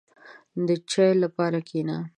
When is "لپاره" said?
1.23-1.57